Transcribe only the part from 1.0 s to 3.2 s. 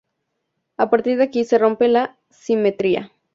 de aquí se rompe la simetría.